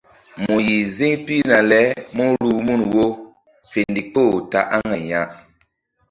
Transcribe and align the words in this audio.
Mu 0.43 0.55
yih 0.67 0.85
ziŋ 0.95 1.13
pihna 1.25 1.57
le 1.71 1.81
mú 2.15 2.25
ruh 2.41 2.59
mun 2.65 2.81
wo 2.93 3.05
fe 3.71 3.81
ndikpoh 3.91 4.33
ta 4.51 4.59
aŋay 4.75 5.03
ya. 5.11 5.21